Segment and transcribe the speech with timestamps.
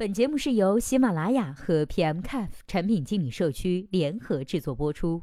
[0.00, 5.20] 本节目是由喜马拉雅和 PMCAF 产品经理社区联合制作播出。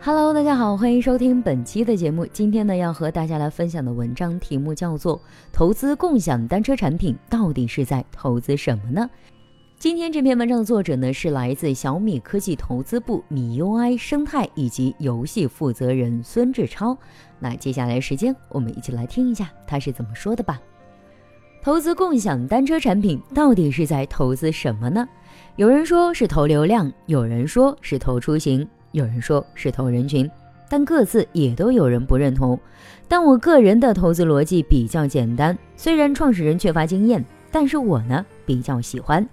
[0.00, 2.24] Hello，大家好，欢迎收听本期的节目。
[2.24, 5.18] 今天呢，要和大家来分享的文章题目叫做
[5.52, 9.10] 《投资共享单车产品到底是在投资什么呢》。
[9.78, 16.98] 今天这篇文章的作者呢是来自小米科技投资部米 UI 生态以及游戏负责人孙志超。
[17.38, 20.60] 那接下来时间，我们一起来听一下他是怎么说的吧。
[21.62, 25.08] 投资共享单车产品到底是在投资什么呢？
[25.54, 30.28] 有人说是投流量，有人说是投出行，有人说是投人群，
[30.68, 32.58] 但各自也都有人不认同。
[33.06, 39.24] 但我个人的投资逻辑比较简单，虽然创始人缺乏经验，但是我呢比较喜欢。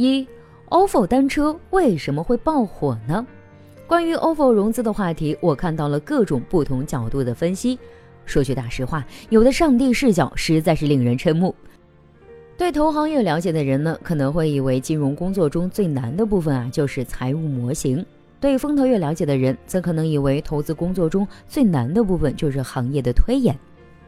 [0.00, 0.26] 一
[0.70, 3.26] ，ofo 单车为什么会爆火呢？
[3.86, 7.78] 关于 ofo 融资的话题，我看到了各种不同角度的分析。
[8.24, 11.54] 说句大实话，有的上帝视角实在是令人瞠目。
[12.56, 18.02] 对投行业了解的人呢，可能会以为金融工作中最难的部分啊，就是财务模型；
[18.40, 23.54] 对风投业了解的人，则可能以为投资工作中最难的部分就是行业的推演。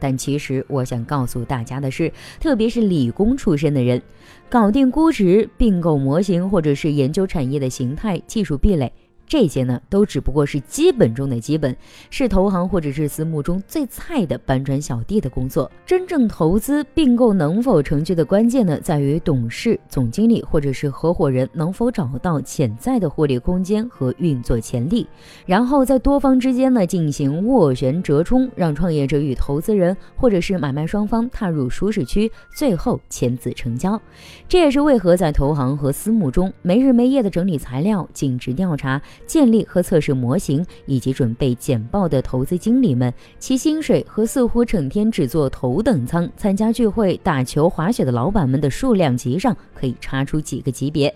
[0.03, 4.01] 但其实我想告诉大家的是，特别是理工出身的人，
[4.49, 8.91] 搞定估值、并购模型，或者是研究产业的形态、技术壁垒。
[9.25, 11.75] 这些呢，都只不过是基本中的基本，
[12.09, 15.71] 是投行或者是私募中最菜的搬砖小弟的工作。
[15.85, 25.07] 真正投资并购能否成局的关键呢，在于董事、总经理或者是合伙人能否找到潜在的获利空间和运作潜力，
[25.45, 33.99] 然后在多方之间呢进行斡旋折冲，让创业者与投资人或者是买卖双方踏入舒适区，最后签字成交。
[34.47, 39.01] 这也是为何在投行和私募中没日没夜的整理材料、尽职调查。
[39.25, 51.13] 建立和测试模型以及准备简报的投资经理们，其薪水和似乎整天只做头等舱、参加聚会、打球、滑雪的老板们的数量级上，可以差出几个级别。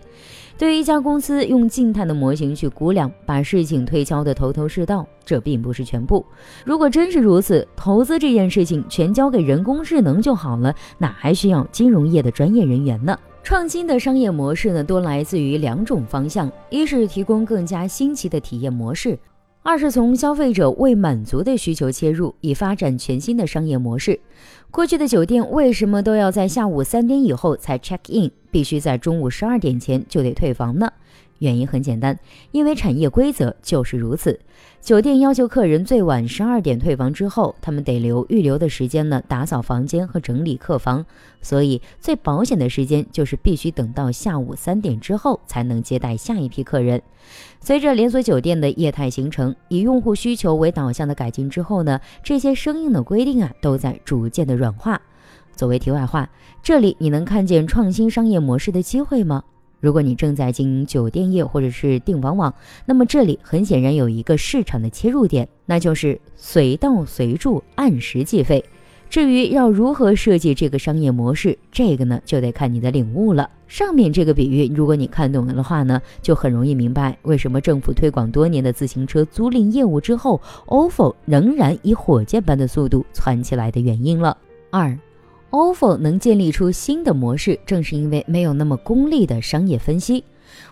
[0.57, 6.25] 对于一家公司用静态的模型去估量，把事情推敲得头头是道，这并不是全部。
[6.66, 13.16] 如果真是如此，投资这件事情全交给人工智能就好了，哪还需要金融业的专业人员呢？
[13.47, 19.18] 创新的商业模式呢，多来自于两种方向：一是提供更加新奇的体验模式，
[19.63, 24.19] 二是从消费者未满足的需求切入，以发展全新的商业模式。
[24.69, 30.91] 过去的酒店为什么都要在下午三点以后才 check in，必须在中午十二点前就得退房呢？
[31.40, 32.18] 原因很简单，
[32.52, 34.40] 因为产业规则就是如此。
[34.81, 41.06] 酒店要求客人最晚十二点退房之后，他们得留预留的时间呢，打扫房间和整理客房。
[41.42, 47.02] 所以最保险的时间就是必须等到下午三点之后才能接待下一批客人。
[47.59, 55.02] 随着连锁酒店的业态形成，以用户需求为导向的改进之后呢，这些生硬的规定啊都在逐渐的软化。
[55.56, 56.30] 作为题外话，
[56.64, 59.44] 这里你能看见创新商业模式的机会吗？
[59.80, 62.54] 如果你正在经营酒店业或者是订房网，
[62.86, 68.64] 那么这里很显然有一个市场的切入点，那就是随到随住，按时计费。
[69.10, 73.50] 至于要如何设计这个商业模式，这个呢就得看你的领悟了。
[73.68, 84.36] 上面这个比喻，如果你看懂了的话呢，就很容易明白为什么政府推广多年的自行车租赁业务之后，ofo 仍然以火箭般的速度窜起来的原因了。
[84.72, 84.98] 二。
[85.52, 90.24] Ofo 能建立出新的模式，正是因为没有那么功利的商业分析。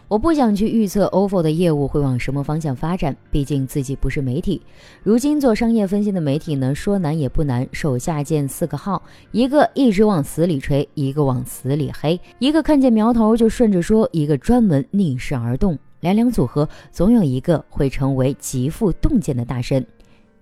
[0.07, 4.61] 我不想去预测 ofo 的业务会往什么方向发展，毕竟自己不是媒体。
[5.01, 19.85] 如今做商业分析的媒体呢，说难也不难，手下建四个号，一个一直往死里吹，一个往死里黑，一个看见苗头就顺着说，一个专门逆势而动，两两组合，总有一个会成为极富洞见的大神。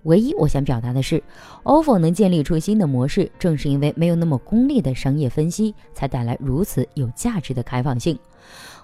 [0.03, 1.21] 唯一我想表达的是
[1.63, 8.17] ，ofo 能建立出新的模式，正是因为没有那么功利的商业分析，才带来如此有价值的开放性。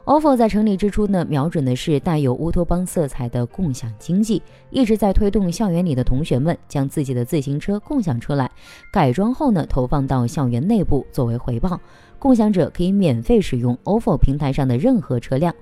[0.10, 4.42] Ofo 在成立之初呢，瞄准的是带有乌托邦色彩的共享经济，
[4.72, 8.50] 一直在推动校园里的同学们将自己的自行车共享出来，
[8.92, 11.80] 改装后呢，投放到校园内部作为回报。
[12.18, 15.54] 共享者可以免费使用 ofo 平台上的任何车辆，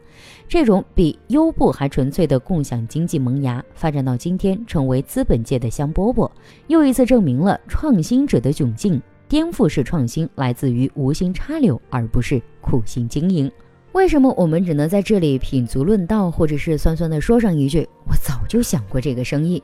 [0.47, 6.31] 这种比优步还纯粹的共享经济萌芽，发展到今天成为资本界的香饽饽，
[6.67, 9.01] 又一次证明了创新者的窘境。
[9.27, 13.51] 颠覆式创新来自于无心插柳，而不是苦心经营。
[13.97, 19.61] 为什么我们只能在这里品足论道，或者是酸酸的说上一句“我早就想过这个生意”？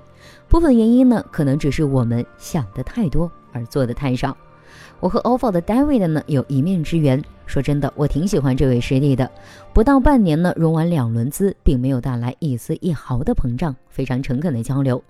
[0.50, 4.36] 部分原因呢，可能只是我们想的太多，而做的太少。
[5.04, 7.22] 我和 OFO 的 David 呢有一面之缘。
[7.46, 9.30] 说真的，我挺喜欢这位师弟的。
[9.74, 15.04] 不到半年呢，融完两轮资，并没有带来一丝一毫的膨胀，非常诚恳的交流。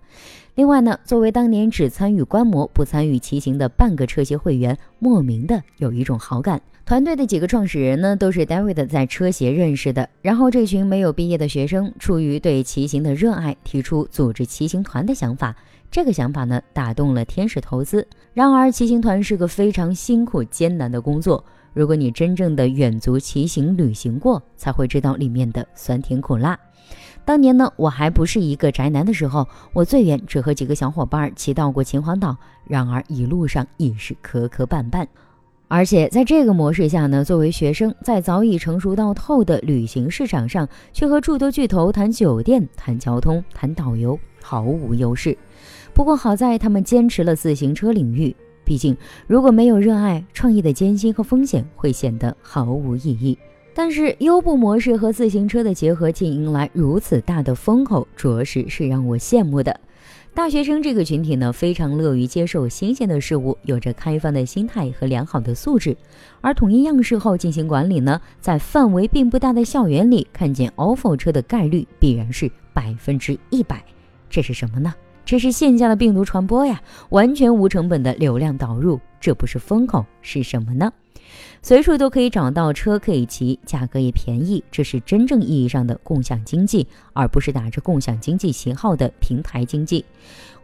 [0.56, 6.60] 另外呢，作为当年只参与观摩不参与骑行的半个车协会员，莫名的有一种好感。
[6.86, 10.10] 团队的几个创始人呢，都是 David 在车协认识的。
[10.24, 15.56] 然后这群没有毕业的学生，出于对骑行的热爱，提出组织骑行团的想法。
[15.94, 18.08] 这个想法呢，打动了天使投资。
[18.34, 21.46] 然而，骑行团是个非常辛苦艰难的工作。
[21.72, 26.60] 如果你真正的远足骑行旅行过，才会知道里面的酸甜苦辣。
[27.24, 32.36] 当年呢，我还不是一个宅男的时候，我最远只和几个小伙伴骑到过秦皇岛。
[32.66, 35.06] 然而一路上也是磕磕绊绊。
[35.74, 45.36] 而且在这个模式下呢，作为学生，在早已成熟到透的旅行市场上，却和诸多巨头谈酒店、谈交通、谈导游，毫无优势。
[45.92, 53.36] 不过好在他们坚持了自行车领域，毕竟如果没有热爱，创业的艰辛和风险会显得毫无意义。
[53.74, 59.76] 但是优步模式和自行车的结合，竟迎来如此大的风口，着实是让我羡慕的。
[60.36, 65.96] 大学生这个群体呢，非常乐于接受新鲜的事物，有着开放的心态和良好的素质。
[66.42, 73.84] 而统一样式后进行管理呢，在范围并不大的校园里看见 ofo 车的概率必然是百分之一百。
[74.28, 74.92] 这是什么呢？
[75.24, 80.92] 这是线下的病毒传播呀，完全无成本的流量导入，这不是风口是什么呢？
[81.62, 90.04] 随处都可以找到车可以骑，价格也便宜，这是真正意义上的共享经济，而不是打着共享经济旗号的平台经济。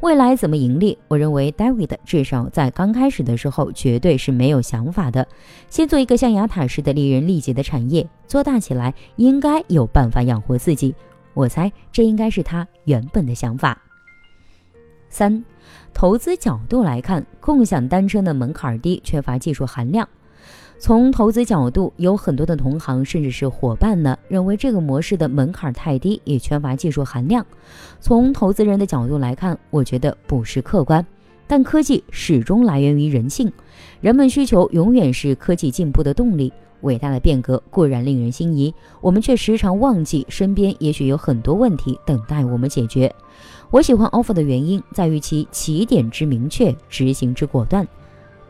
[0.01, 0.97] 未来怎么盈利？
[1.07, 5.27] 我认为 David 至少在刚开始的时候绝对是没有想法的，
[5.69, 10.95] 先做一个象牙塔式的利人利己的产业，做大起来应该有办法养活自己。
[11.33, 13.81] 我猜这应该是他原本的想法。
[15.09, 15.43] 三，
[15.93, 20.07] 投资角度来看，共享单车的门槛低，缺乏技术含量。
[20.81, 27.45] 从投资角度，有很多的同行甚至是伙伴呢，认为这个模式的门槛太低，也缺乏技术含量。
[27.99, 31.05] 从投资人的角度来看，我觉得不是客观。
[31.47, 33.51] 但科技始终来源于人性，
[33.99, 36.53] 人们需求永远是科技进步的动力。
[36.81, 43.13] 伟大的变革固然令人心仪，我们却时常忘记身边也许有很多问题等待我们解决。
[43.69, 47.85] 我喜欢 offer 的原因在于其起点之明确，执行之果断。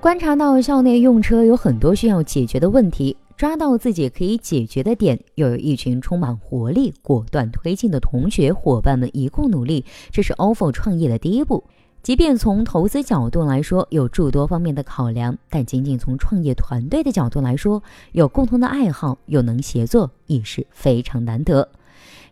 [0.01, 11.61] 观察到校内用车有很多需要解决的问题，抓到自己可以解决的点，又有一群充满活力、果断推进的同学伙伴们一共努力，这是 offer 创业的第一步。
[12.01, 21.67] 即便从投资角度来说有诸多方面的考量，但仅仅从创业团队的角度来说，有共同的爱好又能协作，已是非常难得。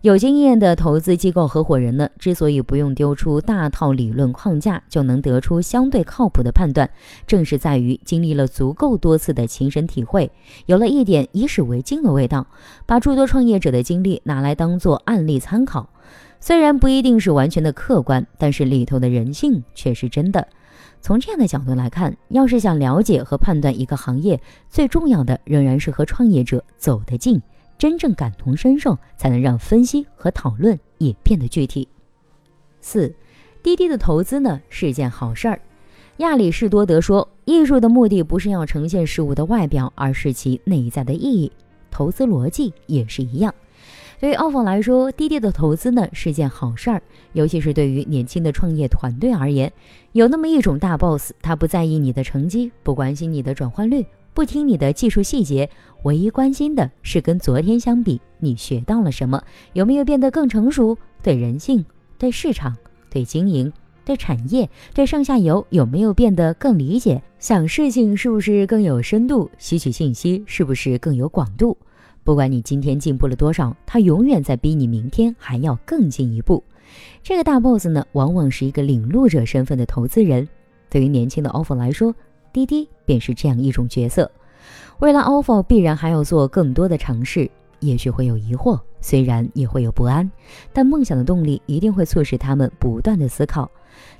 [0.01, 6.89] 有经验的投资机构合伙人呢，之所以不用丢出大套理论框架就能得出相对靠谱的判断，
[7.25, 10.31] 正是在于经历了足够多次的亲身体会，
[10.67, 12.45] 有了一点以史为镜的味道，
[12.85, 15.89] 把诸多创业者的经历拿来当做案例参考。
[16.39, 20.47] 虽然不一定是完全的客观，但是里头的人性却是真的。
[21.01, 27.41] 从这样的角度来看，要是想了解和判断一个行业，最重要的仍然是和创业者走得近。
[27.77, 31.87] 真正感同身受，才能让分析和讨论也变得具体。
[32.81, 33.13] 四，
[33.61, 35.59] 滴滴的投资呢是件好事儿。
[36.17, 41.51] 亚里士多德说，艺术的目的不是要呈现事物的外表，而是其内在的意义。
[41.91, 43.53] 投资逻辑也是一样。
[44.19, 46.99] 对于奥否来说，滴滴的投资呢是件好事儿，
[47.33, 49.71] 尤其是对于年轻的创业团队而言，
[50.13, 54.03] 有那么一种大 boss，他不在意你的成绩，不关心你的转换率。
[54.37, 55.67] 不听你的技术细节，
[56.03, 59.41] 唯一关心的是跟昨天相比，你学到了什么，
[59.73, 60.95] 有没有变得更成熟？
[61.23, 61.83] 对人性、
[62.19, 62.77] 对市场、
[63.09, 63.73] 对经营、
[64.05, 67.19] 对产业、对上下游，有没有变得更理解？
[67.39, 69.49] 想事情是不是更有深度？
[69.57, 71.75] 吸取信息是不是更有广度？
[72.23, 76.63] 不管你今天进步了多少，他永远在逼你明天还要更进一步。
[77.23, 80.47] 这个大 boss 呢，往往是一个领路者身份的投资人。
[80.91, 82.13] 对于年轻的 offer 来说，
[82.57, 84.31] 滴滴便是这样一种角色，
[84.97, 87.47] 未来 ofo 必然还要做更多的尝试，
[87.81, 90.27] 也许会有疑惑，虽然也会有不安，
[90.73, 93.69] 但梦想的动力一定会促使他们不断的思考。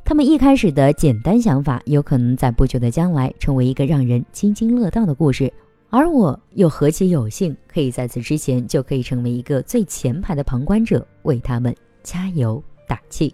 [0.06, 5.52] 他们一开始的简单想法，有可能在不久的将来成为一个让人津津乐道的故事，
[5.90, 13.34] 而我又何其有幸，可以在此之前就可以成为一个最前排的旁观者，为他们加油打气。